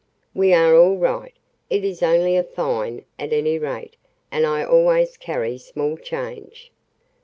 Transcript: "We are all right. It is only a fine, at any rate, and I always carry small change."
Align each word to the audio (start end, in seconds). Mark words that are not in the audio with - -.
"We 0.33 0.51
are 0.51 0.75
all 0.75 0.97
right. 0.97 1.35
It 1.69 1.83
is 1.83 2.01
only 2.01 2.35
a 2.35 2.43
fine, 2.43 3.05
at 3.19 3.31
any 3.31 3.59
rate, 3.59 3.97
and 4.31 4.47
I 4.47 4.63
always 4.63 5.15
carry 5.15 5.59
small 5.59 5.95
change." 5.95 6.71